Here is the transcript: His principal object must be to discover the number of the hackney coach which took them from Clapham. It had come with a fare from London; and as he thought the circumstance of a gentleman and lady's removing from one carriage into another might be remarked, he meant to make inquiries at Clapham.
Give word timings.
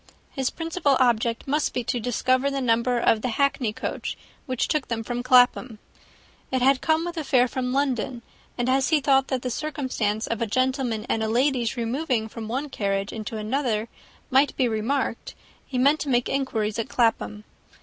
His 0.31 0.49
principal 0.49 0.97
object 0.99 1.47
must 1.47 1.75
be 1.75 1.83
to 1.83 1.99
discover 1.99 2.49
the 2.49 2.59
number 2.59 2.97
of 2.97 3.21
the 3.21 3.27
hackney 3.29 3.71
coach 3.71 4.17
which 4.47 4.67
took 4.67 4.87
them 4.87 5.03
from 5.03 5.21
Clapham. 5.21 5.77
It 6.51 6.63
had 6.63 6.81
come 6.81 7.05
with 7.05 7.17
a 7.17 7.23
fare 7.23 7.47
from 7.47 7.71
London; 7.71 8.23
and 8.57 8.67
as 8.67 8.89
he 8.89 8.99
thought 8.99 9.27
the 9.27 9.49
circumstance 9.51 10.25
of 10.25 10.41
a 10.41 10.47
gentleman 10.47 11.05
and 11.07 11.21
lady's 11.31 11.77
removing 11.77 12.27
from 12.29 12.47
one 12.47 12.67
carriage 12.69 13.13
into 13.13 13.37
another 13.37 13.89
might 14.31 14.57
be 14.57 14.67
remarked, 14.67 15.35
he 15.67 15.77
meant 15.77 15.99
to 15.99 16.09
make 16.09 16.27
inquiries 16.27 16.79
at 16.79 16.89
Clapham. 16.89 17.43